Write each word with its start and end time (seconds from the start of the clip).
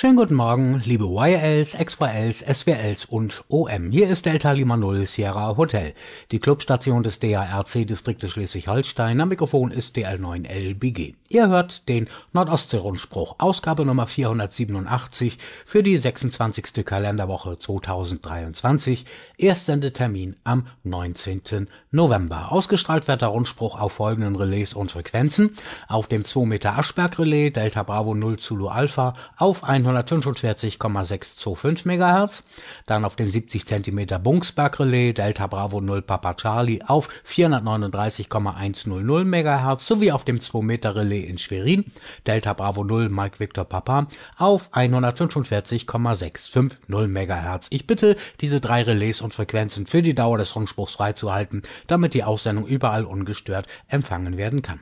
Schönen 0.00 0.16
guten 0.16 0.34
Morgen, 0.34 0.80
liebe 0.86 1.04
YLs, 1.04 1.76
XYLs, 1.76 2.38
SWLs 2.38 3.04
und 3.04 3.44
OM. 3.48 3.90
Hier 3.90 4.08
ist 4.08 4.24
Delta 4.24 4.52
Lima 4.52 4.78
Null 4.78 5.04
Sierra 5.04 5.58
Hotel, 5.58 5.92
die 6.30 6.38
Clubstation 6.38 7.02
des 7.02 7.20
DARC-Distriktes 7.20 8.30
Schleswig-Holstein. 8.30 9.20
Am 9.20 9.28
Mikrofon 9.28 9.70
ist 9.70 9.94
DL9LBG. 9.98 11.16
Ihr 11.28 11.48
hört 11.48 11.86
den 11.90 12.08
Nordostsee-Rundspruch, 12.32 13.34
Ausgabe 13.38 13.84
Nummer 13.84 14.06
487 14.06 15.36
für 15.66 15.82
die 15.82 15.98
26. 15.98 16.82
Kalenderwoche 16.82 17.58
2023. 17.58 19.04
Erstsendetermin 19.36 20.36
am 20.44 20.66
19. 20.82 21.68
November. 21.90 22.50
Ausgestrahlt 22.50 23.06
wird 23.06 23.20
der 23.20 23.28
Rundspruch 23.28 23.78
auf 23.78 23.92
folgenden 23.92 24.34
Relais 24.34 24.72
und 24.74 24.92
Frequenzen. 24.92 25.50
Auf 25.88 26.06
dem 26.06 26.24
2 26.24 26.46
Meter 26.46 26.78
Aschberg 26.78 27.18
Relais 27.18 27.50
Delta 27.50 27.82
Bravo 27.82 28.14
0 28.14 28.38
Zulu 28.38 28.68
Alpha 28.68 29.14
auf 29.36 29.62
145,625 29.96 31.86
MHz, 31.86 32.42
dann 32.86 33.04
auf 33.04 33.16
dem 33.16 33.28
70 33.28 33.66
cm 33.66 34.22
Bungsberg 34.22 34.78
Relais 34.80 35.12
Delta 35.12 35.46
Bravo 35.46 35.80
0 35.80 36.02
Papa 36.02 36.34
Charlie 36.34 36.82
auf 36.86 37.08
439,100 37.24 39.24
MHz 39.24 39.86
sowie 39.86 40.12
auf 40.12 40.24
dem 40.24 40.40
2 40.40 40.62
Meter 40.62 40.96
Relais 40.96 41.24
in 41.24 41.38
Schwerin 41.38 41.84
Delta 42.26 42.52
Bravo 42.52 42.84
0 42.84 43.08
Mike 43.08 43.40
Victor 43.40 43.64
Papa 43.64 44.06
auf 44.36 44.68
145,650 44.72 46.78
MHz. 46.88 47.68
Ich 47.70 47.86
bitte, 47.86 48.16
diese 48.40 48.60
drei 48.60 48.82
Relais 48.82 49.20
und 49.20 49.34
Frequenzen 49.34 49.86
für 49.86 50.02
die 50.02 50.14
Dauer 50.14 50.38
des 50.38 50.56
Rundspruchs 50.56 50.94
freizuhalten, 50.94 51.62
damit 51.86 52.14
die 52.14 52.24
Aussendung 52.24 52.66
überall 52.66 53.04
ungestört 53.04 53.66
empfangen 53.88 54.36
werden 54.36 54.62
kann. 54.62 54.80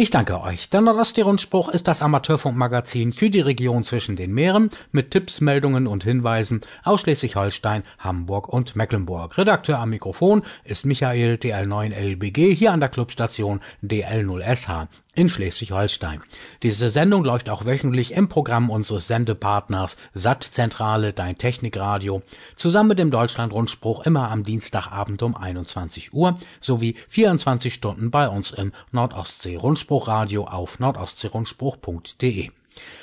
Ich 0.00 0.08
danke 0.08 0.40
euch. 0.40 0.70
Der 0.70 0.80
Nordostsee-Rundspruch 0.80 1.68
ist 1.68 1.86
das 1.86 2.00
Amateurfunkmagazin 2.00 3.12
für 3.12 3.28
die 3.28 3.42
Region 3.42 3.84
zwischen 3.84 4.16
den 4.16 4.32
Meeren 4.32 4.70
mit 4.92 5.10
Tipps, 5.10 5.42
Meldungen 5.42 5.86
und 5.86 6.04
Hinweisen 6.04 6.62
aus 6.84 7.02
Schleswig-Holstein, 7.02 7.82
Hamburg 7.98 8.48
und 8.48 8.76
Mecklenburg. 8.76 9.36
Redakteur 9.36 9.78
am 9.78 9.90
Mikrofon 9.90 10.40
ist 10.64 10.86
Michael 10.86 11.34
DL9LBG 11.34 12.54
hier 12.54 12.72
an 12.72 12.80
der 12.80 12.88
Clubstation 12.88 13.60
DL0SH 13.84 14.88
in 15.14 15.28
Schleswig-Holstein. 15.28 16.22
Diese 16.62 16.90
Sendung 16.90 17.24
läuft 17.24 17.48
auch 17.50 17.64
wöchentlich 17.64 18.12
im 18.12 18.28
Programm 18.28 18.70
unseres 18.70 19.06
Sendepartners 19.06 19.96
Sattzentrale 20.14 21.12
Dein 21.12 21.38
Technikradio 21.38 22.22
zusammen 22.56 22.90
mit 22.90 22.98
dem 22.98 23.10
Deutschlandrundspruch 23.10 24.06
immer 24.06 24.30
am 24.30 24.44
Dienstagabend 24.44 25.22
um 25.22 25.36
21 25.36 26.12
Uhr 26.12 26.38
sowie 26.60 26.96
24 27.08 27.74
Stunden 27.74 28.10
bei 28.10 28.28
uns 28.28 28.50
im 28.52 28.72
Nordostsee-Rundspruchradio 28.92 30.44
auf 30.44 30.78
nordostseerundspruch.de. 30.78 32.50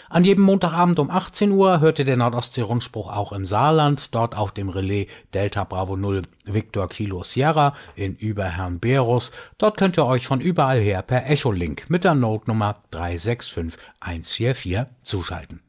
An 0.09 0.23
jedem 0.23 0.43
Montagabend 0.43 0.99
um 0.99 1.11
18 1.11 1.51
Uhr 1.51 1.81
hörte 1.81 2.05
der 2.05 2.15
Nordostsee-Rundspruch 2.15 3.11
auch 3.11 3.33
im 3.33 3.45
Saarland, 3.45 4.15
dort 4.15 4.37
auf 4.37 4.51
dem 4.53 4.69
Relais 4.69 5.07
Delta 5.33 5.65
Bravo 5.65 5.97
0 5.97 6.21
Victor 6.45 6.87
Kilo 6.87 7.23
Sierra 7.23 7.73
in 7.95 8.15
Überherrn-Berus. 8.15 9.31
Dort 9.57 9.77
könnt 9.77 9.97
ihr 9.97 10.05
euch 10.05 10.25
von 10.25 10.39
überall 10.39 10.79
her 10.79 11.01
per 11.01 11.29
Echolink 11.29 11.89
mit 11.89 12.05
der 12.05 12.15
Notenummer 12.15 12.83
365144 12.91 14.85
zuschalten. 15.03 15.66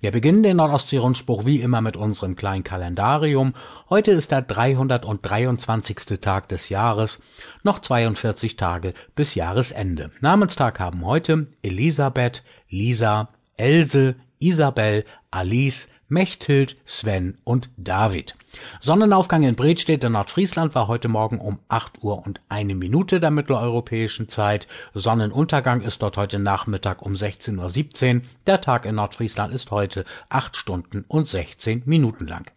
Wir 0.00 0.10
beginnen 0.10 0.42
den 0.42 0.56
Nordostsee-Rundspruch 0.56 1.44
wie 1.44 1.60
immer 1.60 1.80
mit 1.80 1.96
unserem 1.96 2.34
kleinen 2.34 2.64
Kalendarium. 2.64 3.54
Heute 3.88 4.10
ist 4.10 4.32
der 4.32 4.42
323. 4.42 6.18
Tag 6.20 6.48
des 6.48 6.68
Jahres, 6.68 7.20
noch 7.62 7.78
42 7.78 8.56
Tage 8.56 8.92
bis 9.14 9.36
Jahresende. 9.36 10.10
Namenstag 10.20 10.80
haben 10.80 11.04
heute 11.04 11.46
Elisabeth, 11.62 12.42
Lisa, 12.68 13.28
Else, 13.56 14.16
Isabel, 14.40 15.04
Alice, 15.30 15.88
Mechthild, 16.12 16.76
Sven 16.84 17.38
und 17.42 17.70
David. 17.78 18.34
Sonnenaufgang 18.80 19.44
in 19.44 19.54
Bredstedt 19.54 20.04
in 20.04 20.12
Nordfriesland 20.12 20.74
war 20.74 20.86
heute 20.86 21.08
Morgen 21.08 21.38
um 21.38 21.58
8 21.68 22.02
Uhr 22.02 22.26
und 22.26 22.42
eine 22.50 22.74
Minute 22.74 23.18
der 23.18 23.30
mitteleuropäischen 23.30 24.28
Zeit. 24.28 24.68
Sonnenuntergang 24.92 25.80
ist 25.80 26.02
dort 26.02 26.18
heute 26.18 26.38
Nachmittag 26.38 27.00
um 27.00 27.14
16.17 27.14 28.16
Uhr. 28.16 28.22
Der 28.46 28.60
Tag 28.60 28.84
in 28.84 28.96
Nordfriesland 28.96 29.54
ist 29.54 29.70
heute 29.70 30.04
8 30.28 30.54
Stunden 30.54 31.06
und 31.08 31.28
16 31.28 31.84
Minuten 31.86 32.26
lang. 32.26 32.50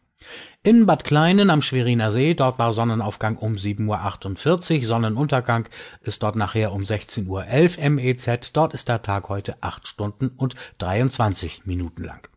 In 0.62 0.86
Bad 0.86 1.06
Kleinen 1.06 1.50
am 1.50 1.62
Schweriner 1.62 2.12
See, 2.12 2.34
dort 2.34 2.60
war 2.60 2.74
Sonnenaufgang 2.74 3.38
um 3.38 3.56
7.48 3.56 4.80
Uhr, 4.80 4.84
Sonnenuntergang 4.84 5.70
ist 6.02 6.22
dort 6.24 6.36
nachher 6.36 6.74
um 6.74 6.82
16.11 6.82 7.78
Uhr 7.78 7.90
MEZ, 7.90 8.52
dort 8.52 8.74
ist 8.74 8.90
der 8.90 9.02
Tag 9.02 9.30
heute 9.30 9.56
8 9.62 9.88
Stunden 9.88 10.28
und 10.36 10.56
23 10.80 11.66
Minuten 11.66 12.04
lang. 12.04 12.28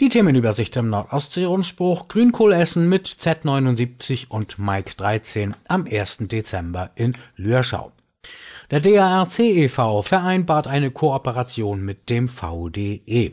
Die 0.00 0.10
Themenübersicht 0.10 0.76
im 0.76 0.90
Nordostsee-Rundspruch 0.90 2.06
Grünkohl 2.06 2.52
essen 2.52 2.88
mit 2.88 3.08
Z79 3.08 4.28
und 4.28 4.56
Mike 4.56 4.92
13 4.96 5.56
am 5.66 5.88
1. 5.90 6.18
Dezember 6.20 6.90
in 6.94 7.14
Lürschau. 7.34 7.90
Der 8.70 8.78
DARC 8.78 9.40
e.V. 9.40 10.02
vereinbart 10.02 10.68
eine 10.68 10.92
Kooperation 10.92 11.84
mit 11.84 12.10
dem 12.10 12.28
VDE. 12.28 13.32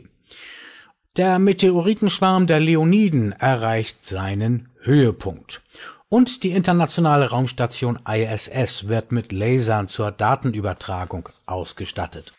Der 1.16 1.38
Meteoritenschwarm 1.38 2.48
der 2.48 2.58
Leoniden 2.58 3.30
erreicht 3.30 4.04
seinen 4.04 4.68
Höhepunkt. 4.80 5.62
Und 6.08 6.42
die 6.42 6.50
internationale 6.50 7.30
Raumstation 7.30 8.00
ISS 8.08 8.88
wird 8.88 9.12
mit 9.12 9.30
Lasern 9.30 9.86
zur 9.86 10.10
Datenübertragung 10.10 11.28
ausgestattet. 11.46 12.32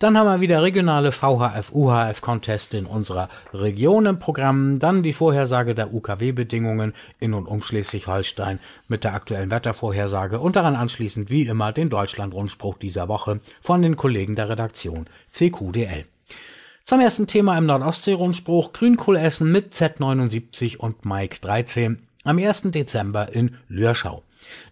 Dann 0.00 0.16
haben 0.16 0.28
wir 0.28 0.40
wieder 0.40 0.62
regionale 0.62 1.12
VHF-UHF-Contest 1.12 2.72
in 2.72 2.86
unserer 2.86 3.28
Region 3.52 4.06
im 4.06 4.18
Programm. 4.18 4.78
Dann 4.78 5.02
die 5.02 5.12
Vorhersage 5.12 5.74
der 5.74 5.92
UKW-Bedingungen 5.92 6.94
in 7.18 7.34
und 7.34 7.44
um 7.44 7.62
Schleswig-Holstein 7.62 8.60
mit 8.88 9.04
der 9.04 9.12
aktuellen 9.12 9.50
Wettervorhersage 9.50 10.40
und 10.40 10.56
daran 10.56 10.74
anschließend 10.74 11.28
wie 11.28 11.42
immer 11.42 11.72
den 11.72 11.90
Deutschland-Rundspruch 11.90 12.78
dieser 12.78 13.08
Woche 13.08 13.40
von 13.60 13.82
den 13.82 13.98
Kollegen 13.98 14.36
der 14.36 14.48
Redaktion 14.48 15.06
CQDL. 15.32 16.06
Zum 16.86 17.00
ersten 17.00 17.26
Thema 17.26 17.58
im 17.58 17.66
Nordostsee-Rundspruch 17.66 18.72
Grünkohl 18.72 19.16
essen 19.16 19.52
mit 19.52 19.74
Z79 19.74 20.78
und 20.78 21.04
Mike 21.04 21.40
13 21.42 21.98
am 22.24 22.38
1. 22.38 22.62
Dezember 22.70 23.34
in 23.34 23.58
Lürschau. 23.68 24.22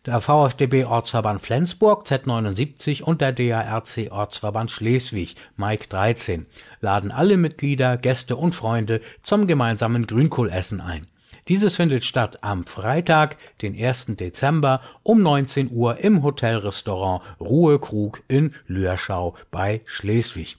Der 0.06 0.20
VfDB 0.20 0.84
Ortsverband 0.84 1.42
Flensburg 1.42 2.06
Z79 2.06 3.02
und 3.02 3.20
der 3.20 3.32
DARC 3.32 4.10
Ortsverband 4.10 4.70
Schleswig 4.70 5.34
Mike 5.56 5.88
13 5.88 6.46
laden 6.80 7.10
alle 7.10 7.36
Mitglieder, 7.36 7.96
Gäste 7.96 8.36
und 8.36 8.54
Freunde 8.54 9.00
zum 9.22 9.46
gemeinsamen 9.46 10.06
Grünkohlessen 10.06 10.80
ein. 10.80 11.06
Dieses 11.48 11.76
findet 11.76 12.04
statt 12.04 12.38
am 12.42 12.64
Freitag, 12.64 13.36
den 13.62 13.78
1. 13.78 14.16
Dezember 14.16 14.80
um 15.02 15.22
19 15.22 15.70
Uhr 15.70 15.98
im 15.98 16.22
Hotelrestaurant 16.22 17.22
Ruhekrug 17.40 18.22
in 18.28 18.54
Lürschau 18.66 19.34
bei 19.50 19.80
Schleswig. 19.86 20.58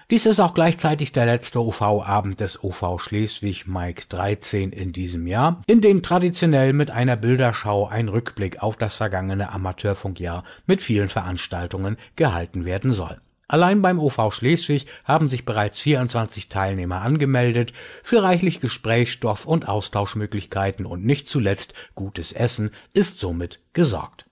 dies 0.08 0.24
ist 0.24 0.38
auch 0.38 0.54
gleichzeitig 0.54 1.10
der 1.10 1.26
letzte 1.26 1.60
OV-Abend 1.60 2.38
des 2.38 2.62
OV 2.62 3.00
Schleswig 3.00 3.66
Mike 3.66 4.04
13 4.08 4.70
in 4.70 4.92
diesem 4.92 5.26
Jahr, 5.26 5.62
in 5.66 5.80
dem 5.80 6.00
traditionell 6.04 6.72
mit 6.72 6.92
einer 6.92 7.16
Bilderschau 7.16 7.88
ein 7.88 8.08
Rückblick 8.08 8.62
auf 8.62 8.76
das 8.76 8.94
vergangene 8.94 9.50
Amateurfunkjahr 9.50 10.44
mit 10.66 10.80
vielen 10.80 11.08
Veranstaltungen 11.08 11.96
gehalten 12.14 12.64
werden 12.64 12.92
soll. 12.92 13.20
Allein 13.48 13.82
beim 13.82 13.98
OV 13.98 14.32
Schleswig 14.32 14.86
haben 15.04 15.28
sich 15.28 15.44
bereits 15.44 15.80
24 15.80 16.48
Teilnehmer 16.48 17.02
angemeldet. 17.02 17.72
Für 18.04 18.22
reichlich 18.22 18.60
Gesprächsstoff 18.60 19.44
und 19.44 19.68
Austauschmöglichkeiten 19.68 20.86
und 20.86 21.04
nicht 21.04 21.28
zuletzt 21.28 21.74
gutes 21.96 22.32
Essen 22.32 22.70
ist 22.92 23.18
somit 23.18 23.60
gesorgt. 23.72 24.25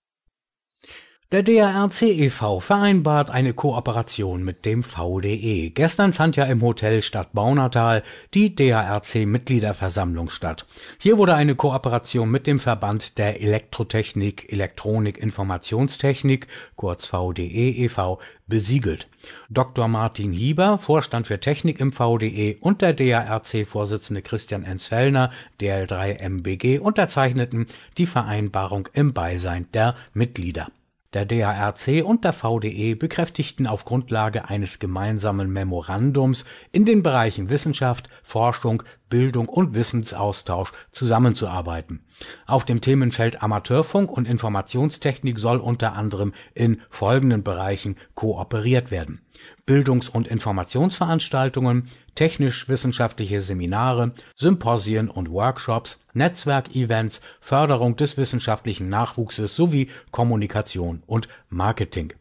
Der 1.32 1.43
DRC 1.43 2.03
e.V. 2.03 2.61
vereinbart 2.61 3.31
eine 3.31 3.55
Kooperation 3.55 4.44
mit 4.44 4.67
dem 4.67 4.82
VDE. 4.82 5.71
Gestern 5.71 6.12
fand 6.12 6.37
ja 6.37 6.44
im 6.44 6.61
Hotel 6.61 7.03
Stadt 7.03 7.32
Baunatal 7.32 8.03
die 8.35 8.55
DARC-Mitgliederversammlung 8.55 10.29
statt. 10.29 10.67
Hier 10.99 11.17
wurde 11.17 11.35
eine 11.35 11.55
Kooperation 11.55 12.31
mit 12.31 12.47
dem 12.47 12.61
Verband 12.61 13.17
der 13.17 13.41
Elektrotechnik, 13.41 14.53
Elektronik, 14.53 15.17
Informationstechnik, 15.17 16.47
kurz 16.76 17.06
VDE 17.06 17.71
e.V., 17.71 18.21
besiegelt. 18.47 19.09
Dr. 19.49 19.88
Martin 19.88 20.32
Hieber, 20.35 20.79
Vorstand 20.79 21.26
für 21.26 21.41
Technik 21.41 21.81
im 21.81 21.93
VDE 21.93 22.59
und 22.61 22.82
der 22.82 22.93
DARC-Vorsitzende 22.93 24.21
Christian 24.21 24.62
Ensfellner, 24.62 25.32
DL3 25.59 26.19
MBG, 26.19 26.79
unterzeichneten 26.81 27.67
die 27.97 28.06
Vereinbarung 28.06 28.91
im 28.93 29.15
Beisein 29.15 29.67
der 29.73 29.97
Mitglieder. 30.12 30.69
Der 31.14 31.25
DARC 31.25 32.05
und 32.05 32.25
der 32.25 32.32
VDE 32.32 32.96
bekräftigten 32.96 33.69
auf 33.69 33.84
Grundlage 33.84 34.49
eines 34.49 34.81
gemeinsamen 34.81 35.52
Memorandums 35.52 36.44
in 36.72 36.84
den 36.84 37.05
Bereichen 37.05 37.49
Wissenschaft, 37.50 38.08
Forschung, 38.25 38.82
Bildung 39.10 39.48
und 39.48 39.74
Wissensaustausch 39.74 40.72
zusammenzuarbeiten. 40.90 42.04
Auf 42.46 42.64
dem 42.64 42.80
Themenfeld 42.80 43.42
Amateurfunk 43.42 44.10
und 44.10 44.26
Informationstechnik 44.26 45.38
soll 45.38 45.58
unter 45.58 45.92
anderem 45.94 46.32
in 46.54 46.80
folgenden 46.90 47.42
Bereichen 47.42 47.96
kooperiert 48.14 48.90
werden: 48.90 49.20
Bildungs 49.66 50.08
und 50.08 50.26
Informationsveranstaltungen, 50.26 51.88
technisch-wissenschaftliche 52.14 53.40
Seminare, 53.40 54.12
Symposien 54.34 55.08
und 55.10 55.30
Workshops, 55.30 56.00
Netzwerkevents, 56.12 57.20
Förderung 57.40 57.96
des 57.96 58.16
wissenschaftlichen 58.16 58.88
Nachwuchses 58.88 59.54
sowie 59.54 59.90
Kommunikation 60.10 61.02
und 61.06 61.28
Marketing. 61.50 62.14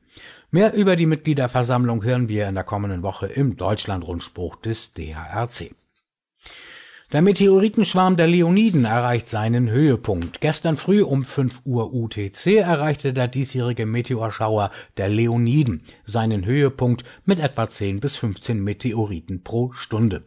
Mehr 0.52 0.74
über 0.74 0.96
die 0.96 1.08
Mitgliederversammlung 1.08 2.04
hören 2.04 2.28
wir 2.28 2.48
in 2.48 2.54
der 2.54 2.64
kommenden 2.64 3.02
Woche 3.02 3.26
im 3.26 3.58
Deutschlandrundspruch 3.58 4.58
des 4.58 4.94
DARC 4.94 5.72
der 7.12 7.22
Meteoritenschwarm 7.22 8.18
der 8.18 8.28
Leoniden 8.28 8.86
erreicht 8.86 9.30
seinen 9.30 9.70
Höhepunkt. 9.70 10.42
Gestern 10.42 10.78
früh 10.78 11.04
um 11.04 11.24
5 11.24 11.62
Uhr 11.66 11.94
UTC 11.94 12.58
erreichte 12.58 13.14
der 13.14 13.28
diesjährige 13.28 13.86
Meteorschauer 13.86 14.72
der 14.98 15.10
Leoniden 15.10 15.82
seinen 16.06 16.46
Höhepunkt 16.46 17.04
mit 17.26 17.40
etwa 17.40 17.70
10 17.70 18.00
bis 18.00 18.18
15 18.18 18.64
Meteoriten 18.64 19.44
pro 19.44 19.74
Stunde. 19.74 20.24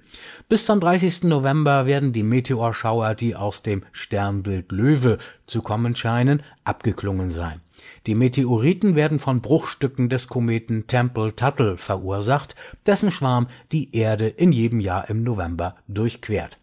Bis 0.49 0.67
zum 0.67 0.79
30. 0.79 1.25
November 1.25 1.87
werden 1.87 2.13
die 2.13 2.23
Meteorschauer, 2.23 3.15
die 3.15 3.35
aus 3.35 3.63
dem 3.63 3.83
Sternbild 3.93 4.71
Löwe 4.71 5.19
zu 5.47 5.63
kommen 5.63 5.97
scheinen, 5.97 6.43
abgeklungen 6.65 7.31
sein. 7.31 7.61
Die 8.07 8.15
Meteoriten 8.15 8.95
werden 8.95 9.19
von 9.19 9.41
Bruchstücken 9.41 10.09
des 10.09 10.29
Kometen 10.29 10.87
Tempel-Tuttle 10.87 11.77
verursacht, 11.77 12.55
dessen 12.87 13.11
Schwarm 13.11 13.49
die 13.73 13.95
Erde 13.95 14.29
in 14.29 14.53
jedem 14.53 14.81
Jahr 14.81 15.11
im 15.11 15.23
November 15.23 15.77
durchquert 15.89 16.59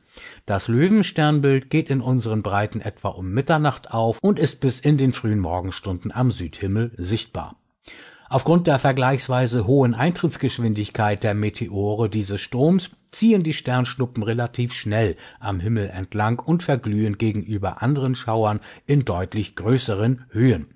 das 0.46 0.68
Löwensternbild 0.68 1.70
geht 1.70 1.90
in 1.90 2.02
unseren 2.02 2.44
Breiten 2.44 2.82
etwa 2.82 3.10
um 3.10 3.32
Mitternacht 3.32 3.92
auf 3.92 4.20
und 4.22 4.40
ist 4.40 4.60
bis 4.60 4.80
in 4.80 4.98
den 4.98 5.14
frühen 5.14 5.40
Morgenstunden 5.40 6.12
am 6.12 6.32
Südhimmel 6.32 6.92
sichtbar. 6.98 7.56
Aufgrund 8.30 8.68
der 8.68 8.80
vergleichsweise 8.80 9.68
hohen 9.68 9.94
Eintrittsgeschwindigkeit 9.94 11.24
der 11.24 11.34
Meteore 11.34 12.10
dieses 12.10 12.42
Stroms 12.42 12.92
ziehen 13.14 13.44
die 13.44 13.54
Sternschnuppen 13.54 14.24
relativ 14.24 14.74
schnell 14.74 15.16
am 15.40 15.60
Himmel 15.60 15.90
entlang 15.90 16.40
und 16.40 16.64
verglühen 16.64 17.18
gegenüber 17.18 17.82
anderen 17.82 18.16
Schauern 18.16 18.60
in 18.86 19.06
deutlich 19.06 19.56
größeren 19.56 20.26
Höhen. 20.30 20.68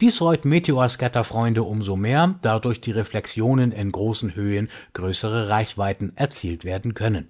Dies 0.00 0.18
freut 0.18 0.44
Meteorscatter-Freunde 0.44 1.62
umso 1.62 1.96
mehr, 1.96 2.34
da 2.42 2.58
durch 2.58 2.80
die 2.80 2.90
Reflexionen 2.90 3.72
in 3.72 3.92
großen 3.92 4.34
Höhen 4.34 4.68
größere 4.92 5.48
Reichweiten 5.48 6.12
erzielt 6.16 6.64
werden 6.64 6.94
können. 6.94 7.28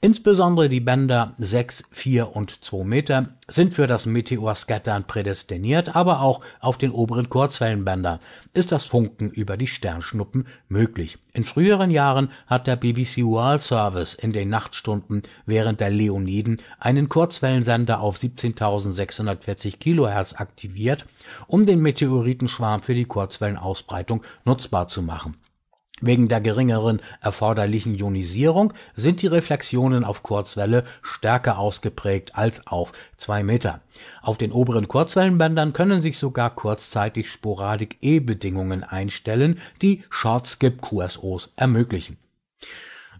Insbesondere 0.00 0.68
die 0.68 0.80
Bänder 0.80 1.34
6, 1.38 1.84
4 1.90 2.36
und 2.36 2.64
2 2.64 2.84
Meter 2.84 3.30
sind 3.48 3.74
für 3.74 3.86
das 3.86 4.06
Meteorscattern 4.06 5.06
prädestiniert, 5.06 5.96
aber 5.96 6.20
auch 6.20 6.42
auf 6.60 6.78
den 6.78 6.92
oberen 6.92 7.28
Kurzwellenbändern 7.28 8.20
ist 8.54 8.72
das 8.72 8.84
Funken 8.84 9.30
über 9.30 9.56
die 9.56 9.66
Sternschnuppen 9.66 10.46
möglich. 10.68 11.18
In 11.34 11.44
früheren 11.44 11.90
Jahren 11.90 12.30
hat 12.46 12.66
der 12.66 12.76
BBC 12.76 13.24
World 13.24 13.62
Service 13.62 14.12
in 14.12 14.34
den 14.34 14.50
Nachtstunden 14.50 15.22
während 15.46 15.80
der 15.80 15.88
Leoniden 15.88 16.58
einen 16.78 17.08
Kurzwellensender 17.08 18.00
auf 18.00 18.18
17.640 18.18 19.78
kHz 19.78 20.34
aktiviert, 20.34 21.06
um 21.46 21.64
den 21.64 21.80
Meteoritenschwarm 21.80 22.82
für 22.82 22.94
die 22.94 23.06
Kurzwellenausbreitung 23.06 24.22
nutzbar 24.44 24.88
zu 24.88 25.00
machen. 25.00 25.36
Wegen 26.00 26.28
der 26.28 26.40
geringeren 26.40 27.00
erforderlichen 27.20 27.94
Ionisierung 27.94 28.72
sind 28.96 29.22
die 29.22 29.26
Reflexionen 29.26 30.04
auf 30.04 30.22
Kurzwelle 30.22 30.84
stärker 31.02 31.58
ausgeprägt 31.58 32.34
als 32.34 32.66
auf 32.66 32.92
zwei 33.18 33.44
Meter. 33.44 33.82
Auf 34.20 34.38
den 34.38 34.52
oberen 34.52 34.88
Kurzwellenbändern 34.88 35.72
können 35.72 36.02
sich 36.02 36.18
sogar 36.18 36.54
kurzzeitig 36.54 37.30
Sporadik-E-Bedingungen 37.30 38.82
einstellen, 38.82 39.60
die 39.80 40.02
Short-Skip-QSOs 40.10 41.50
ermöglichen 41.56 42.16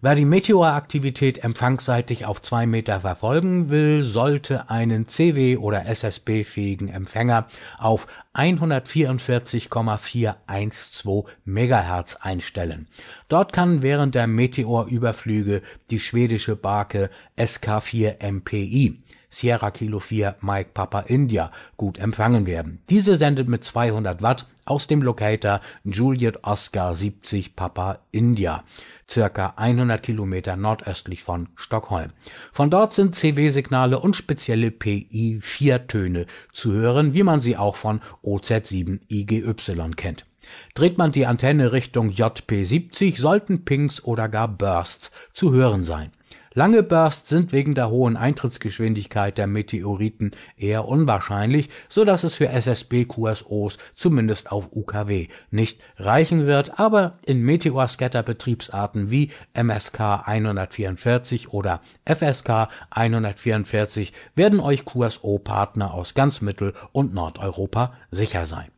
Wer 0.05 0.17
die 0.17 0.25
Meteoraktivität 0.25 1.45
empfangsseitig 1.45 2.27
auf 2.27 2.43
zwei 2.43 2.67
Meter 2.67 3.03
verfolgen 3.03 3.69
will, 3.69 4.03
sollte 4.03 4.69
einen 4.69 5.07
CW- 5.07 5.59
oder 5.59 5.87
SSB-fähigen 5.87 6.89
Empfänger 6.89 7.47
auf 7.79 8.09
144,412 8.33 11.27
Megahertz 11.45 12.17
einstellen. 12.17 12.89
Dort 13.29 13.53
kann 13.53 13.83
während 13.83 14.17
der 14.17 14.27
Meteorüberflüge 14.27 15.63
die 15.93 16.01
schwedische 16.01 16.57
Barke 16.57 17.09
SK4 17.39 18.29
MPI 18.29 19.05
Sierra 19.33 19.71
Kilo 19.71 19.99
4 19.99 20.37
Mike 20.43 20.71
Papa 20.75 21.01
India 21.01 21.51
gut 21.79 21.97
empfangen 21.99 22.45
werden. 22.45 22.83
Diese 22.91 23.17
sendet 23.17 23.49
mit 23.49 23.65
200 23.65 24.21
Watt 24.21 24.47
aus 24.67 24.87
dem 24.87 25.01
Locator 25.01 25.63
Juliet 25.85 26.45
Oscar 26.45 26.95
70 26.95 27.57
Papa 27.57 28.01
India 28.11 28.63
circa 29.09 29.55
100 29.57 30.03
Kilometer 30.03 30.57
nordöstlich 30.57 31.23
von 31.23 31.49
Stockholm. 31.57 32.11
Von 32.53 32.71
dort 32.71 32.93
sind 32.93 33.15
CW-Signale 33.15 33.99
und 33.99 34.17
spezielle 34.17 34.71
PI-4-Töne 34.71 36.27
zu 36.53 36.73
hören, 36.73 37.15
wie 37.15 37.23
man 37.23 37.41
sie 37.41 37.57
auch 37.57 37.77
von 37.77 38.03
OZ7IGY 38.23 39.95
kennt. 39.95 40.27
Dreht 40.75 40.99
man 40.99 41.13
die 41.13 41.25
Antenne 41.25 41.73
Richtung 41.73 42.11
JP70, 42.11 43.19
sollten 43.19 43.65
Pings 43.65 44.05
oder 44.05 44.29
gar 44.29 44.49
Bursts 44.49 45.11
zu 45.33 45.53
hören 45.53 45.85
sein 45.85 46.13
Lange 46.55 46.83
Bursts 46.83 47.31
sind 47.31 47.53
wegen 47.53 47.75
der 47.75 47.89
hohen 47.89 48.17
Eintrittsgeschwindigkeit 48.17 49.39
der 49.39 49.47
Meteoriten 49.47 50.33
eher 50.57 50.87
unwahrscheinlich, 50.87 51.71
so 51.89 52.05
dass 52.05 52.25
es 52.25 52.35
für 52.35 52.49
SSB-QSOs 52.49 53.79
zumindest 53.95 54.53
auf 54.53 54.71
UKW 54.73 55.29
nicht 55.51 55.81
reichen 55.97 56.47
wird, 56.47 56.79
aber 56.79 57.19
in 57.25 57.41
Meteor-Scatter-Betriebsarten 57.43 59.11
wie 59.11 59.31
MSK 59.55 60.01
144 60.27 61.53
oder 61.53 61.81
FSK 62.05 62.69
144 62.91 64.13
werden 64.35 64.61
euch 64.61 64.85
QSO-Partner 64.85 65.95
aus 65.95 66.15
ganz 66.15 66.43
Mittel- 66.43 66.75
und 66.93 67.15
Nordeuropa 67.15 67.95
sicher 68.11 68.45
sein 68.45 68.69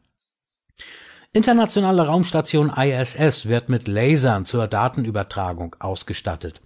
Internationale 1.32 2.06
Raumstation 2.06 2.70
ISS 2.70 3.46
wird 3.46 3.68
mit 3.68 3.88
Lasern 3.88 4.44
zur 4.44 4.68
Datenübertragung 4.68 5.74
ausgestattet. 5.80 6.60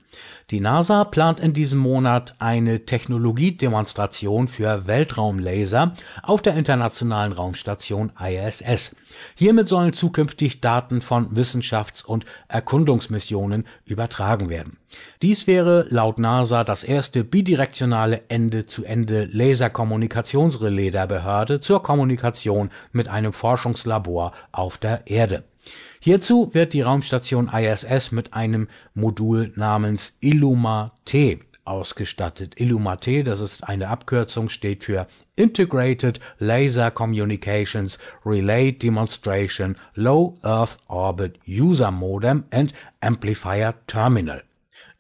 Die 0.50 0.61
NASA 0.61 1.05
plant 1.05 1.41
in 1.41 1.53
diesem 1.53 1.79
Monat 1.79 2.35
eine 2.38 2.87
Technologiedemonstration 2.87 4.49
für 4.49 4.87
Weltraumlaser 4.87 5.93
auf 6.23 6.41
der 6.41 6.55
Internationalen 6.55 7.33
Raumstation 7.33 8.12
ISS. 8.19 8.97
Hiermit 9.35 9.69
sollen 9.69 9.93
zukünftig 9.93 10.62
Daten 10.62 11.03
von 11.03 11.37
Wissenschafts- 11.37 12.03
und 12.03 12.25
Erkundungsmissionen 12.49 13.67
übertragen 13.85 14.49
werden. 14.49 14.79
Dies 15.21 15.47
wäre 15.47 15.87
laut 15.91 16.19
NASA 16.19 16.65
das 16.65 16.83
erste 16.83 17.25
bidirektionale 17.25 18.23
Ende-zu-Ende-Laserkommunikationsrelais 18.29 20.93
der 20.93 21.07
Behörde 21.07 21.61
zur 21.61 21.83
Kommunikation 21.83 22.71
mit 22.93 23.09
einem 23.09 23.35
Forschungslabor 23.35 24.33
auf 24.50 24.79
der 24.79 25.07
Erde. 25.07 25.45
Hierzu 26.00 26.54
wird 26.54 26.72
die 26.72 26.82
Raumstation 26.82 27.48
ISS 27.48 28.12
mit 28.12 28.34
einem 28.34 28.68
Modul 28.94 29.52
namens 29.56 30.16
ILLUMA-T 30.20 31.40
ausgestattet. 31.64 32.54
ILLUMA-T, 32.56 33.22
das 33.25 33.40
ist 33.40 33.62
eine 33.64 33.88
Abkürzung, 33.88 34.48
steht 34.48 34.84
für 34.84 35.06
Integrated 35.37 36.18
Laser 36.38 36.90
Communications 36.90 37.98
Relay 38.25 38.72
Demonstration 38.72 39.76
Low 39.94 40.38
Earth 40.42 40.78
Orbit 40.88 41.38
User 41.46 41.90
Modem 41.90 42.44
and 42.50 42.72
Amplifier 43.00 43.75
Terminal 43.87 44.42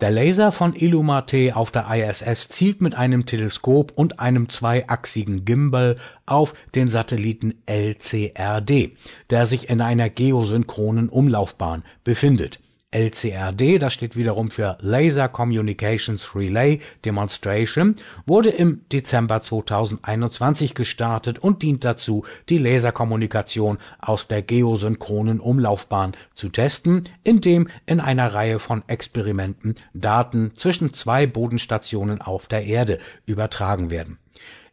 Der 0.00 0.12
Laser 0.12 0.52
von 0.52 0.76
Illuminati 0.76 1.50
auf 1.50 1.72
der 1.72 1.88
ISS 1.90 2.46
zielt 2.48 2.80
mit 2.80 2.94
einem 2.94 3.26
Teleskop 3.26 3.90
und 3.96 4.20
einem 4.20 4.48
zweiachsigen 4.48 5.44
Gimbal 5.44 5.96
auf 6.24 6.54
den 6.76 6.88
Satelliten 6.88 7.54
LCRD, 7.66 8.92
der 9.30 9.46
sich 9.46 9.68
in 9.68 9.80
einer 9.80 10.08
geosynchronen 10.08 11.08
Umlaufbahn 11.08 11.82
befindet 12.04 12.60
LCRD, 12.90 13.78
das 13.78 13.92
steht 13.92 14.16
wiederum 14.16 14.50
für 14.50 14.78
Laser 14.80 15.28
Communications 15.28 16.34
Relay 16.34 16.80
Demonstration, 17.04 17.96
wurde 18.24 18.48
im 18.48 18.80
Dezember 18.90 19.42
2021 19.42 20.74
gestartet 20.74 21.38
und 21.38 21.62
dient 21.62 21.84
dazu, 21.84 22.24
die 22.48 22.56
Laserkommunikation 22.56 23.76
aus 23.98 24.26
der 24.26 24.40
geosynchronen 24.40 25.38
Umlaufbahn 25.38 26.16
zu 26.34 26.48
testen, 26.48 27.04
indem 27.24 27.68
in 27.84 28.00
einer 28.00 28.32
Reihe 28.32 28.58
von 28.58 28.82
Experimenten 28.86 29.74
Daten 29.92 30.52
zwischen 30.56 30.94
zwei 30.94 31.26
Bodenstationen 31.26 32.22
auf 32.22 32.46
der 32.46 32.64
Erde 32.64 33.00
übertragen 33.26 33.90
werden 33.90 34.16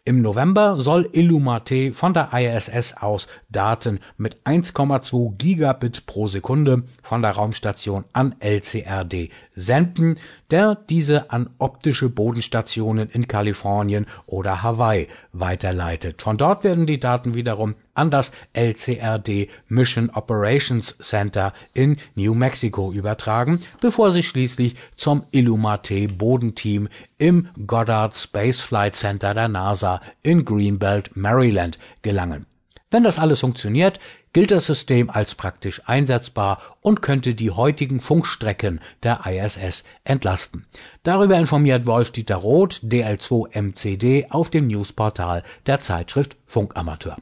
im 0.08 0.22
November 0.22 0.76
soll 0.78 1.10
Illumate 1.14 1.92
von 1.92 2.14
der 2.14 2.30
ISS 2.32 2.94
aus 2.94 3.28
Daten 3.50 4.00
mit 4.18 4.38
1,2 4.46 5.36
Gigabit 5.36 6.06
pro 6.06 6.28
Sekunde 6.28 6.84
von 7.02 7.24
der 7.24 7.32
Raumstation 7.32 8.06
an 8.14 8.36
LCRD 8.40 9.32
senden, 9.56 10.18
der 10.52 10.76
diese 10.76 11.32
an 11.32 11.50
optische 11.58 12.10
Bodenstationen 12.10 13.10
in 13.10 13.28
Kalifornien 13.28 14.06
oder 14.28 14.62
Hawaii 14.62 15.08
weiterleitet. 15.34 16.22
Von 16.22 16.38
dort 16.38 16.64
werden 16.64 16.86
die 16.86 17.00
Daten 17.00 17.34
wiederum 17.34 17.74
an 17.96 18.12
das 18.12 18.32
LCRD 18.54 19.50
Mission 19.68 20.12
Operations 20.12 20.98
Center 21.00 21.54
in 21.74 21.98
New 22.14 22.36
Mexico 22.36 22.92
übertragen, 22.92 23.62
bevor 23.82 24.12
sie 24.12 24.24
schließlich 24.24 24.76
zum 24.96 25.24
Illumate 25.32 26.08
Bodenteam 26.08 26.88
im 27.18 27.50
Goddard 27.66 28.16
Space 28.16 28.62
Flight 28.62 28.96
Center 28.96 29.34
der 29.34 29.48
NASA 29.48 30.02
in 30.22 30.46
Greenbelt, 30.46 31.16
Maryland 31.16 31.80
gelangen. 32.04 32.46
Wenn 32.92 33.04
das 33.04 33.18
alles 33.20 33.40
funktioniert, 33.40 34.00
gilt 34.32 34.52
das 34.52 34.66
System 34.66 35.10
als 35.10 35.34
praktisch 35.34 35.82
einsetzbar 35.86 36.78
und 36.82 37.02
könnte 37.02 37.36
die 37.36 37.52
heutigen 37.52 38.00
Funkstrecken 38.00 38.82
der 39.02 39.26
ISS 39.26 39.86
entlasten. 40.04 40.66
Darüber 41.04 41.38
informiert 41.38 41.86
Wolf-Dieter 41.86 42.36
Roth, 42.36 42.82
DL2MCD, 42.84 44.30
auf 44.30 44.50
dem 44.50 44.68
Newsportal 44.68 45.44
der 45.66 45.80
Zeitschrift 45.80 46.38
Funkamateur. 46.46 47.18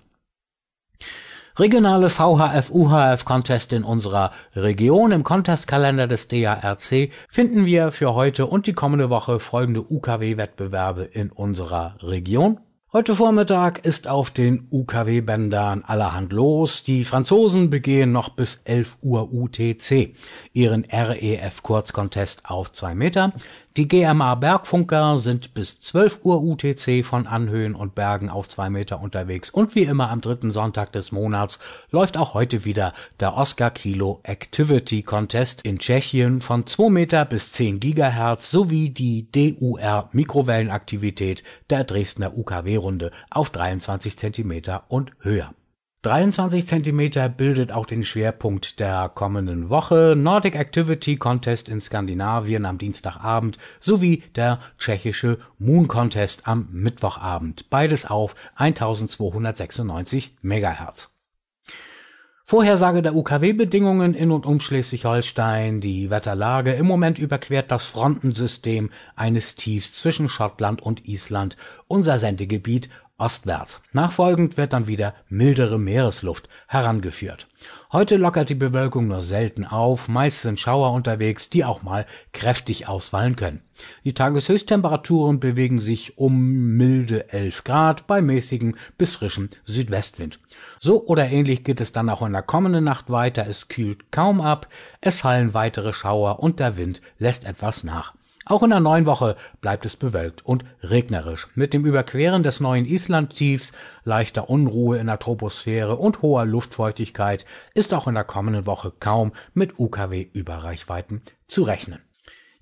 Regionale 1.55 2.10
VHF-UHF-Contest 2.10 3.74
in 3.74 3.83
unserer 3.83 4.31
Region. 4.55 5.12
Im 5.12 5.24
Contestkalender 5.24 6.07
des 6.07 6.27
DARC 6.27 7.12
finden 7.29 7.65
wir 7.65 7.91
für 7.91 8.15
heute 8.15 8.48
und 8.48 8.65
die 8.65 8.74
kommende 8.74 9.12
Woche 9.12 9.39
folgende 9.39 9.81
UKW-Wettbewerbe 9.88 11.03
in 11.03 11.29
unserer 11.29 11.95
Region. 12.01 12.60
Heute 12.95 13.15
Vormittag 13.15 13.86
ist 13.86 14.07
auf 14.07 14.29
den 14.29 14.67
UKW-Bändern 14.69 15.83
allerhand 15.83 16.31
los. 16.31 16.83
Die 16.83 17.05
Franzosen 17.05 17.72
begehen 17.72 18.12
noch 18.12 18.29
bis 18.29 18.62
11 18.65 19.00
Uhr 19.01 19.33
UTC 19.33 20.13
ihren 20.53 20.86
REF-Kurzcontest 20.86 22.45
auf 22.45 22.72
zwei 22.72 22.93
Meter. 22.93 23.33
Die 23.75 23.87
GMA 23.87 24.35
Bergfunker 24.35 25.17
sind 25.17 25.55
bis 25.55 25.81
12 25.81 26.19
Uhr 26.21 26.43
UTC 26.43 27.03
von 27.03 27.25
Anhöhen 27.25 27.73
und 27.73 27.95
Bergen 27.95 28.29
auf 28.29 28.47
zwei 28.47 28.69
Meter 28.69 29.01
unterwegs 29.01 29.49
und 29.49 29.73
wie 29.73 29.81
immer 29.81 30.11
am 30.11 30.21
dritten 30.21 30.51
Sonntag 30.51 30.91
des 30.91 31.11
Monats 31.11 31.57
läuft 31.89 32.15
auch 32.15 32.35
heute 32.35 32.65
wieder 32.65 32.93
der 33.19 33.35
Oscar 33.35 33.71
Kilo 33.71 34.19
Activity 34.21 35.01
Contest 35.01 35.63
in 35.63 35.79
Tschechien 35.79 36.41
von 36.41 36.67
2 36.67 36.91
Meter 36.91 37.25
bis 37.25 37.51
10 37.53 37.79
Gigahertz 37.79 38.51
sowie 38.51 38.91
die 38.91 39.31
DUR 39.31 40.07
Mikrowellenaktivität 40.11 41.43
der 41.71 41.83
Dresdner 41.83 42.37
UKW 42.37 42.75
Runde 42.75 43.09
auf 43.31 43.49
23 43.49 44.19
Zentimeter 44.19 44.83
und 44.87 45.13
höher. 45.21 45.51
23 46.03 46.67
Zentimeter 46.67 47.29
bildet 47.29 47.72
auch 47.72 47.86
den 47.86 48.03
Schwerpunkt 48.03 48.81
der 48.81 49.07
kommenden 49.07 49.69
Woche, 49.69 50.15
Nordic 50.17 50.53
Activity 50.53 51.15
Contest 51.15 51.69
in 51.69 51.79
Skandinavien 51.79 52.65
am 52.65 52.77
Dienstagabend 52.77 53.57
sowie 53.79 54.22
der 54.36 54.60
tschechische 54.77 55.38
Moon 55.60 55.88
Contest 55.88 56.45
am 56.45 56.67
Mittwochabend, 56.74 57.69
beides 57.69 58.05
auf 58.05 58.36
1296 58.55 60.36
Megahertz. 60.41 61.13
Vorhersage 62.45 63.01
der 63.01 63.15
UKW-Bedingungen 63.15 64.13
in 64.13 64.29
und 64.29 64.45
um 64.45 64.60
Schleswig-Holstein. 64.60 65.79
Die 65.79 66.10
Wetterlage 66.10 66.74
im 66.74 66.86
Moment 66.86 67.17
überquert 67.17 67.72
das 67.72 67.86
Frontensystem 67.86 68.89
eines 69.15 69.55
Tiefs 69.55 69.93
zwischen 69.93 70.27
Schottland 70.27 70.81
und 70.81 71.07
Island 71.07 71.55
unser 71.88 72.19
Sendegebiet 72.19 72.89
ostwärts. 73.17 73.82
Nachfolgend 73.91 74.58
wird 74.58 74.74
dann 74.74 74.88
wieder 74.88 75.13
mildere 75.29 75.79
Meeresluft 75.79 76.50
herangeführt. 76.67 77.48
Heute 77.91 78.17
lockert 78.17 78.50
die 78.50 78.55
Bewölkung 78.55 79.08
nur 79.08 79.22
selten 79.22 79.65
auf, 79.65 80.08
meist 80.08 80.41
sind 80.41 80.60
Schauer 80.60 80.91
unterwegs, 80.91 81.50
die 81.50 81.63
auch 81.63 81.84
mal 81.84 82.08
kräftig 82.32 82.88
ausfallen 82.88 83.36
können. 83.36 83.62
Die 84.03 84.13
Tageshöchsttemperaturen 84.13 85.39
bewegen 85.39 85.79
sich 85.79 86.17
um 86.17 86.75
milde 86.75 87.32
11 87.32 87.63
Grad 87.63 88.08
bei 88.08 88.22
mäßigem 88.22 88.75
bis 88.98 89.15
frischem 89.15 89.50
Südwestwind. 89.65 90.39
So 90.79 91.05
oder 91.05 91.29
ähnlich 91.29 91.63
geht 91.63 91.82
es 91.82 91.91
dann 91.91 92.10
auch 92.10 92.24
in 92.24 92.34
der 92.34 92.41
kommenden 92.41 92.84
Nacht 92.84 93.12
weiter, 93.12 93.46
es 93.48 93.67
kühlt 93.67 94.12
kaum 94.12 94.41
ab, 94.41 94.67
es 95.01 95.20
fallen 95.20 95.53
weitere 95.53 95.93
Schauer 95.93 96.39
und 96.39 96.60
der 96.60 96.77
Wind 96.77 97.01
lässt 97.20 97.46
etwas 97.46 97.84
nach. 97.84 98.13
Auch 98.45 98.62
in 98.62 98.71
der 98.71 98.81
neuen 98.81 99.05
Woche 99.05 99.38
bleibt 99.62 99.85
es 99.85 99.95
bewölkt 99.95 100.45
und 100.45 100.65
regnerisch. 100.81 101.47
Mit 101.55 101.73
dem 101.73 101.85
Überqueren 101.85 102.43
des 102.43 102.59
neuen 102.59 102.85
Islandtiefs, 102.85 103.71
leichter 104.03 104.50
Unruhe 104.50 104.97
in 104.97 105.07
der 105.07 105.19
Troposphäre 105.19 105.95
und 105.95 106.21
hoher 106.21 106.45
Luftfeuchtigkeit 106.45 107.45
ist 107.73 107.93
auch 107.93 108.07
in 108.07 108.15
der 108.15 108.25
kommenden 108.25 108.65
Woche 108.65 108.91
kaum 109.00 109.31
mit 109.53 109.79
UKW-Überreichweiten 109.79 111.21
zu 111.47 111.63
rechnen. 111.63 112.00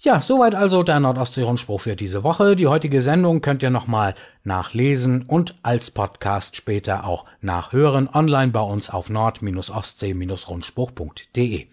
Ja, 0.03 0.19
soweit 0.19 0.55
also 0.55 0.81
der 0.81 0.99
Nordostsee-Rundspruch 0.99 1.81
für 1.81 1.95
diese 1.95 2.23
Woche. 2.23 2.55
Die 2.55 2.65
heutige 2.65 3.03
Sendung 3.03 3.41
könnt 3.41 3.61
ihr 3.61 3.69
nochmal 3.69 4.15
nachlesen 4.43 5.23
und 5.23 5.55
als 5.63 5.89
Podcast 5.91 6.55
später 6.55 7.05
auch 7.05 7.25
nachhören 7.41 8.09
online 8.13 8.51
bei 8.51 8.61
uns 8.61 8.89
auf 8.89 9.09
nord-ostsee-rundspruch.de. 9.09 11.67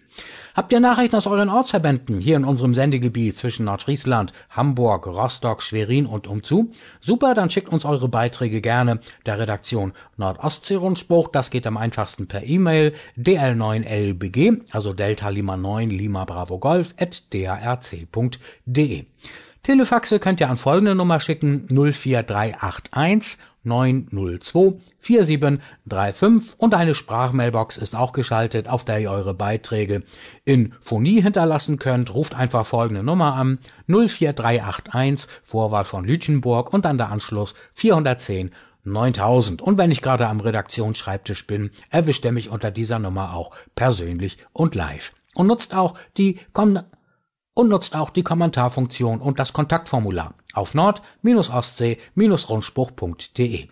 Habt 0.55 0.73
ihr 0.73 0.79
Nachrichten 0.79 1.15
aus 1.15 1.27
euren 1.27 1.49
Ortsverbänden 1.49 2.19
hier 2.19 2.35
in 2.35 2.43
unserem 2.43 2.73
Sendegebiet 2.73 3.37
zwischen 3.37 3.65
Nordfriesland, 3.65 4.33
Hamburg, 4.49 5.07
Rostock, 5.07 5.61
Schwerin 5.61 6.05
und 6.05 6.27
umzu? 6.27 6.71
Super, 6.99 7.33
dann 7.33 7.49
schickt 7.49 7.71
uns 7.71 7.85
eure 7.85 8.09
Beiträge 8.09 8.61
gerne 8.61 8.99
der 9.25 9.39
Redaktion 9.39 9.93
Nordostsee-Rundspruch. 10.17 11.29
Das 11.29 11.51
geht 11.51 11.67
am 11.67 11.77
einfachsten 11.77 12.27
per 12.27 12.43
E-Mail 12.43 12.93
dl9lbg, 13.17 14.61
also 14.71 14.93
Delta 14.93 15.29
Lima 15.29 15.55
9 15.55 15.89
Lima 15.89 16.25
Bravo 16.25 16.57
Golf 16.57 16.93
at 16.99 17.33
darc.de. 17.33 19.05
Telefaxe 19.63 20.19
könnt 20.19 20.39
ihr 20.39 20.49
an 20.49 20.57
folgende 20.57 20.95
Nummer 20.95 21.19
schicken 21.19 21.67
04381 21.67 23.37
902 23.63 24.79
4735 24.99 26.57
und 26.57 26.73
eine 26.73 26.95
Sprachmailbox 26.95 27.77
ist 27.77 27.95
auch 27.95 28.13
geschaltet, 28.13 28.69
auf 28.69 28.85
der 28.85 28.99
ihr 28.99 29.11
eure 29.11 29.33
Beiträge 29.33 30.03
in 30.45 30.73
Phonie 30.79 31.21
hinterlassen 31.21 31.77
könnt. 31.77 32.13
Ruft 32.13 32.33
einfach 32.35 32.65
folgende 32.65 33.03
Nummer 33.03 33.35
an 33.35 33.59
04381 33.87 35.29
Vorwahl 35.43 35.83
von 35.83 36.05
Lütchenburg 36.05 36.73
und 36.73 36.85
dann 36.85 36.97
der 36.97 37.09
Anschluss 37.09 37.53
410 37.73 38.51
9000. 38.85 39.61
Und 39.61 39.77
wenn 39.77 39.91
ich 39.91 40.01
gerade 40.01 40.27
am 40.27 40.39
Redaktionsschreibtisch 40.39 41.45
bin, 41.45 41.71
erwischt 41.89 42.23
er 42.23 42.31
mich 42.31 42.49
unter 42.49 42.71
dieser 42.71 42.97
Nummer 42.97 43.33
auch 43.33 43.51
persönlich 43.75 44.37
und 44.53 44.73
live. 44.73 45.13
Und 45.35 45.47
nutzt 45.47 45.75
auch 45.75 45.95
die 46.17 46.39
kommende 46.53 46.85
und 47.59 47.67
nutzt 47.67 47.93
auch 47.93 48.09
die 48.09 48.23
Kommentarfunktion 48.23 49.19
und 49.19 49.37
das 49.37 49.51
Kontaktformular 49.51 50.33
auf 50.53 50.73
nord-ostsee-rundspruch.de. 50.73 53.67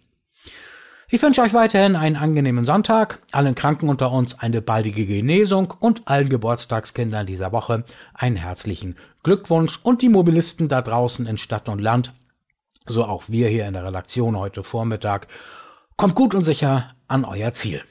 Ich 1.10 1.22
wünsche 1.22 1.42
euch 1.42 1.54
weiterhin 1.54 1.96
einen 1.96 2.18
angenehmen 2.18 2.66
Sonntag, 2.66 3.20
allen 3.32 3.56
Kranken 3.56 3.88
unter 3.88 4.12
uns 4.12 4.38
eine 4.40 4.62
baldige 4.62 5.06
Genesung 5.06 5.74
und 5.80 6.06
allen 6.06 6.28
Geburtstagskindern 6.28 7.28
dieser 7.28 7.54
Woche 7.54 7.86
einen 8.14 8.36
herzlichen 8.36 8.98
Glückwunsch 9.24 9.80
und 9.82 10.02
die 10.02 10.10
Mobilisten 10.10 10.68
da 10.68 10.82
draußen 10.82 11.26
in 11.26 11.38
Stadt 11.38 11.70
und 11.70 11.80
Land, 11.80 12.12
so 12.88 13.06
auch 13.06 13.30
wir 13.30 13.48
hier 13.48 13.70
in 13.70 13.74
der 13.74 13.86
Redaktion 13.86 14.38
heute 14.38 14.64
Vormittag, 14.64 15.30
kommt 15.96 16.16
gut 16.16 16.36
und 16.36 16.44
sicher 16.44 16.94
an 17.08 17.24
euer 17.24 17.54
Ziel. 17.54 17.82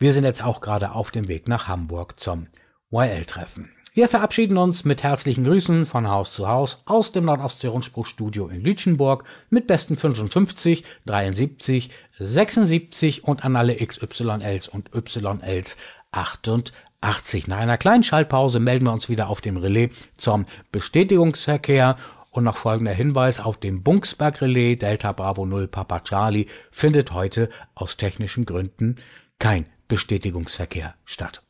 Wir 0.00 0.12
sind 0.12 0.24
jetzt 0.24 0.42
auch 0.42 0.60
gerade 0.60 0.90
auf 0.90 1.12
dem 1.12 1.28
Weg 1.28 1.46
nach 1.46 1.68
Hamburg 1.68 2.18
zum 2.18 2.48
YL-Treffen. 2.90 3.70
Wir 3.96 4.08
verabschieden 4.08 4.58
uns 4.58 4.84
mit 4.84 5.04
herzlichen 5.04 5.44
Grüßen 5.44 5.86
von 5.86 6.08
Haus 6.08 6.32
zu 6.32 6.48
Haus 6.48 6.82
aus 6.84 7.12
dem 7.12 7.26
Nordostsee-Rundspruchstudio 7.26 8.48
in 8.48 8.60
Lütchenburg 8.60 9.22
mit 9.50 9.68
besten 9.68 9.96
55, 9.96 10.82
73, 11.06 11.90
76 12.18 13.22
und 13.22 13.44
an 13.44 13.54
alle 13.54 13.76
XYLs 13.76 14.66
und 14.66 14.90
YLs 14.92 15.76
88. 16.10 16.74
80. 17.04 17.46
Nach 17.48 17.58
einer 17.58 17.78
kleinen 17.78 18.02
Schaltpause 18.02 18.58
melden 18.58 18.86
wir 18.86 18.92
uns 18.92 19.08
wieder 19.08 19.28
auf 19.28 19.40
dem 19.40 19.58
Relais 19.58 19.90
zum 20.16 20.46
Bestätigungsverkehr 20.72 21.96
und 22.30 22.42
noch 22.42 22.56
folgender 22.56 22.94
Hinweis 22.94 23.38
auf 23.38 23.58
dem 23.58 23.84
Bunksberg 23.84 24.40
Relais 24.40 24.76
Delta 24.76 25.12
Bravo 25.12 25.46
0 25.46 25.68
Papa 25.68 26.00
Charlie 26.00 26.46
findet 26.72 27.12
heute 27.12 27.48
aus 27.76 27.96
technischen 27.96 28.44
Gründen 28.44 28.96
kein 29.38 29.66
Bestätigungsverkehr 29.86 30.94
statt. 31.04 31.43